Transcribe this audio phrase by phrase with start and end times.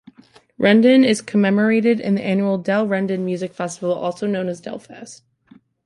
[0.59, 5.21] Rendon is commemorated in the annual Del Rendon Music Festival, also known as DelFest.